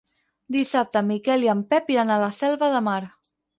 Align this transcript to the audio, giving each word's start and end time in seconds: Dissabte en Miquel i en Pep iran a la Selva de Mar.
Dissabte 0.55 1.03
en 1.05 1.07
Miquel 1.09 1.45
i 1.49 1.53
en 1.55 1.63
Pep 1.75 1.93
iran 1.99 2.15
a 2.15 2.19
la 2.25 2.33
Selva 2.41 2.73
de 2.79 2.85
Mar. 2.91 3.01